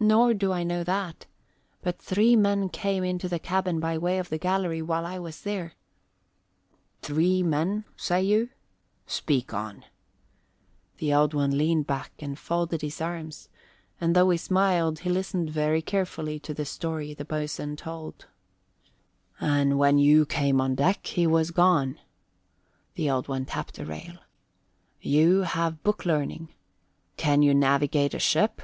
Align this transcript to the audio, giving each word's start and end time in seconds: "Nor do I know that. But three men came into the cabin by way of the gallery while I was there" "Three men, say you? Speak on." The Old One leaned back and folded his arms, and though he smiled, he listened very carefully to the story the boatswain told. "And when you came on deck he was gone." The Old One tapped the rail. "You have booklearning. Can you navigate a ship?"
"Nor 0.00 0.34
do 0.34 0.50
I 0.50 0.64
know 0.64 0.82
that. 0.82 1.26
But 1.80 2.02
three 2.02 2.34
men 2.34 2.70
came 2.70 3.04
into 3.04 3.28
the 3.28 3.38
cabin 3.38 3.78
by 3.78 3.96
way 3.96 4.18
of 4.18 4.30
the 4.30 4.38
gallery 4.38 4.82
while 4.82 5.06
I 5.06 5.20
was 5.20 5.42
there" 5.42 5.74
"Three 7.02 7.40
men, 7.44 7.84
say 7.96 8.20
you? 8.24 8.48
Speak 9.06 9.54
on." 9.54 9.84
The 10.96 11.14
Old 11.14 11.34
One 11.34 11.56
leaned 11.56 11.86
back 11.86 12.10
and 12.18 12.36
folded 12.36 12.82
his 12.82 13.00
arms, 13.00 13.48
and 14.00 14.16
though 14.16 14.28
he 14.30 14.38
smiled, 14.38 14.98
he 15.00 15.08
listened 15.08 15.50
very 15.50 15.80
carefully 15.80 16.40
to 16.40 16.52
the 16.52 16.64
story 16.64 17.14
the 17.14 17.24
boatswain 17.24 17.76
told. 17.76 18.26
"And 19.38 19.78
when 19.78 19.98
you 19.98 20.26
came 20.26 20.60
on 20.60 20.74
deck 20.74 21.06
he 21.06 21.28
was 21.28 21.52
gone." 21.52 22.00
The 22.96 23.08
Old 23.08 23.28
One 23.28 23.44
tapped 23.46 23.74
the 23.74 23.86
rail. 23.86 24.18
"You 25.00 25.42
have 25.42 25.84
booklearning. 25.84 26.48
Can 27.16 27.42
you 27.42 27.54
navigate 27.54 28.14
a 28.14 28.18
ship?" 28.18 28.62